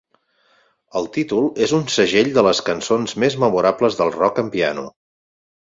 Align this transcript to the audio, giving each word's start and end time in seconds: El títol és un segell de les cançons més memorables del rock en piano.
El 1.01 1.09
títol 1.17 1.49
és 1.65 1.73
un 1.79 1.83
segell 1.97 2.33
de 2.39 2.45
les 2.49 2.63
cançons 2.71 3.15
més 3.25 3.39
memorables 3.47 4.01
del 4.03 4.13
rock 4.19 4.43
en 4.47 4.53
piano. 4.59 4.91